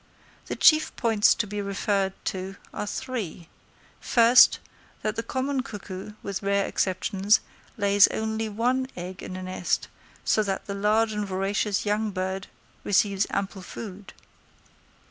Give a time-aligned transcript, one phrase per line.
[0.47, 3.49] The chief points to be referred to are three:
[3.99, 4.57] first,
[5.03, 7.39] that the common cuckoo, with rare exceptions,
[7.77, 9.89] lays only one egg in a nest,
[10.25, 12.47] so that the large and voracious young bird
[12.83, 14.13] receives ample food.